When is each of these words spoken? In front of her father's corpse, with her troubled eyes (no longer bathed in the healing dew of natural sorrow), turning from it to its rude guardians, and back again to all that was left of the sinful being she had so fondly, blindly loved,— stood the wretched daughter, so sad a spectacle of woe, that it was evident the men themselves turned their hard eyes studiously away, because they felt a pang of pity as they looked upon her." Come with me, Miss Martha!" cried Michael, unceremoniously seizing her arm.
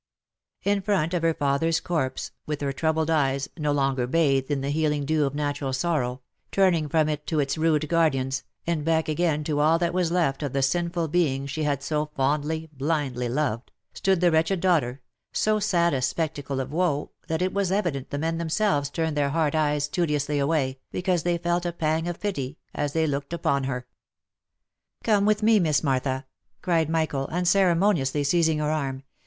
In 0.63 0.81
front 0.81 1.13
of 1.13 1.21
her 1.21 1.35
father's 1.35 1.79
corpse, 1.79 2.31
with 2.47 2.59
her 2.61 2.73
troubled 2.73 3.11
eyes 3.11 3.47
(no 3.55 3.71
longer 3.71 4.07
bathed 4.07 4.49
in 4.49 4.61
the 4.61 4.71
healing 4.71 5.05
dew 5.05 5.27
of 5.27 5.35
natural 5.35 5.73
sorrow), 5.73 6.21
turning 6.51 6.89
from 6.89 7.07
it 7.07 7.27
to 7.27 7.39
its 7.39 7.55
rude 7.55 7.87
guardians, 7.87 8.43
and 8.65 8.83
back 8.83 9.07
again 9.07 9.43
to 9.43 9.59
all 9.59 9.77
that 9.77 9.93
was 9.93 10.09
left 10.11 10.41
of 10.41 10.53
the 10.53 10.63
sinful 10.63 11.07
being 11.09 11.45
she 11.45 11.65
had 11.65 11.83
so 11.83 12.07
fondly, 12.15 12.67
blindly 12.73 13.29
loved,— 13.29 13.69
stood 13.93 14.21
the 14.21 14.31
wretched 14.31 14.59
daughter, 14.59 15.01
so 15.33 15.59
sad 15.59 15.93
a 15.93 16.01
spectacle 16.01 16.59
of 16.59 16.71
woe, 16.71 17.11
that 17.27 17.43
it 17.43 17.53
was 17.53 17.71
evident 17.71 18.09
the 18.09 18.17
men 18.17 18.39
themselves 18.39 18.89
turned 18.89 19.15
their 19.15 19.29
hard 19.29 19.55
eyes 19.55 19.83
studiously 19.83 20.39
away, 20.39 20.79
because 20.91 21.21
they 21.21 21.37
felt 21.37 21.63
a 21.63 21.71
pang 21.71 22.07
of 22.07 22.19
pity 22.19 22.57
as 22.73 22.93
they 22.93 23.05
looked 23.05 23.33
upon 23.33 23.65
her." 23.65 23.85
Come 25.03 25.27
with 25.27 25.43
me, 25.43 25.59
Miss 25.59 25.83
Martha!" 25.83 26.25
cried 26.63 26.89
Michael, 26.89 27.27
unceremoniously 27.27 28.23
seizing 28.23 28.57
her 28.57 28.71
arm. 28.71 29.03